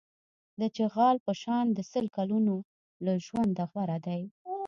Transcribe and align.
د 0.59 0.61
چغال 0.77 1.17
په 1.25 1.31
شان 1.41 1.65
د 1.73 1.79
سل 1.91 2.05
کلونو 2.17 2.55
له 3.05 3.13
ژونده 3.25 3.63
غوره 3.71 3.97
دی. 4.07 4.21